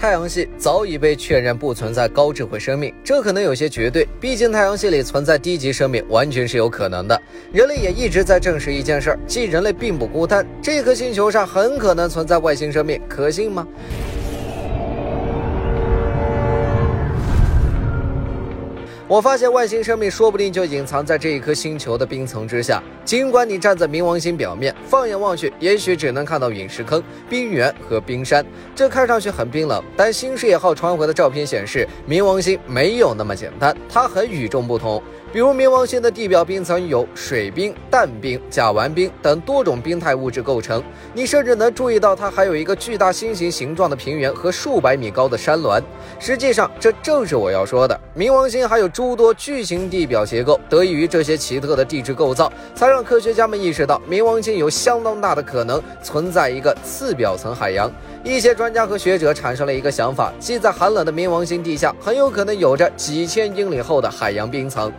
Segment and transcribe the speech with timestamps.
[0.00, 7.20] 太阳系早已被确认不存在高智慧生命，这可能有些绝对，毕竟太阳系里存在低级生命完全是有可能的。
[7.52, 13.66] 人类也一直在证实一件事儿，即人类并不孤单，这颗星球上很可能存在外星生命，可信吗？
[19.08, 22.82] 我发现外星生命说不定就隐藏在这一颗星球的冰层之下。
[23.06, 28.44] 尽管你站在冥王星表面，放眼望去，也许只能看到陨石坑、冰原和冰山，
[28.74, 29.82] 这看上去很冰冷。
[29.96, 35.02] 但新视野号传回的照片显示，冥王星没有那么简单，它很与众不同。
[35.30, 40.82] 比如冥王星的地表冰层有水冰、氮冰、甲烷冰等多种冰态物质构成，
[41.12, 45.82] 你甚至能注意到它还有一个巨大心形形状的平原和数百米高的山峦。
[46.18, 57.92] 实际上，这正是我要说的，冥王星还有诸多巨型地表结构，得益于这些奇特的地质构造，才让科学家们意识到冥王星有相当大的可能存在一个次表层海洋。
[58.24, 64.90] 一些专家和学者产生了一个想法，即在寒冷的冥王星地下，很有可能有着几千英里厚的海洋冰层。